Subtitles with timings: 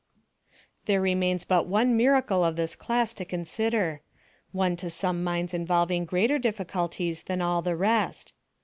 [0.87, 4.01] There remains but one miracle of this class to consider
[4.51, 8.33] one to some minds involving greater difficulties than all the rest.